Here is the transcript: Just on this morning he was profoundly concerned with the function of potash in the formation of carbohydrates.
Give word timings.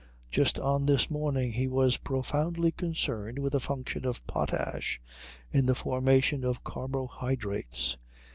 Just 0.31 0.57
on 0.57 0.87
this 0.87 1.11
morning 1.11 1.51
he 1.53 1.67
was 1.67 1.97
profoundly 1.97 2.71
concerned 2.71 3.37
with 3.37 3.53
the 3.53 3.59
function 3.59 4.03
of 4.03 4.25
potash 4.25 4.99
in 5.51 5.67
the 5.67 5.75
formation 5.75 6.43
of 6.43 6.63
carbohydrates. 6.63 7.97